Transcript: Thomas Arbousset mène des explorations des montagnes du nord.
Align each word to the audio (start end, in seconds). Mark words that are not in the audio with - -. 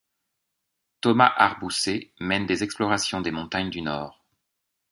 Thomas 0.99 1.31
Arbousset 1.37 2.11
mène 2.19 2.47
des 2.47 2.63
explorations 2.63 3.21
des 3.21 3.29
montagnes 3.29 3.69
du 3.69 3.83
nord. 3.83 4.25